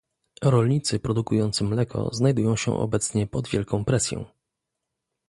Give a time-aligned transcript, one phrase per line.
[0.43, 4.25] Rolnicy produkujący mleko znajdują się obecnie pod wielką presją